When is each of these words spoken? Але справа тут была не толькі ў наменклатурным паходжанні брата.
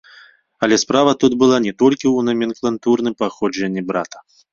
Але 0.67 0.75
справа 0.83 1.11
тут 1.23 1.35
была 1.43 1.57
не 1.65 1.73
толькі 1.81 2.05
ў 2.15 2.19
наменклатурным 2.29 3.15
паходжанні 3.21 3.85
брата. 3.93 4.17